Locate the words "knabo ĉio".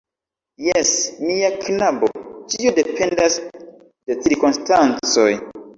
1.65-2.75